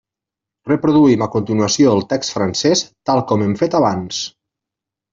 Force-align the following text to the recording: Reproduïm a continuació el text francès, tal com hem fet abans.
Reproduïm 0.69 1.25
a 1.25 1.27
continuació 1.35 1.93
el 1.99 2.03
text 2.15 2.35
francès, 2.39 2.85
tal 3.13 3.25
com 3.33 3.45
hem 3.49 3.57
fet 3.65 3.81
abans. 3.85 4.27